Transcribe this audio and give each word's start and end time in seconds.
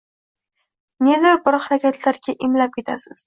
Nedir 1.07 1.37
bir 1.49 1.57
harakatlarga 1.67 2.37
imlab 2.49 2.75
ketasiz 2.81 3.17